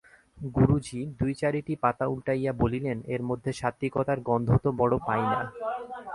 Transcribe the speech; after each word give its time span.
গুরুজি 0.53 1.01
দুই-চারিটি 1.19 1.73
পাতা 1.75 2.05
উলটাইয়া 2.07 2.51
বলিলেন, 2.53 2.97
এর 3.07 3.21
মধ্যে 3.23 3.51
সাত্ত্বিকতার 3.53 4.19
গন্ধ 4.21 4.49
তো 4.63 4.69
বড়ো 4.71 4.97
পাই 5.07 5.23
না। 5.33 5.39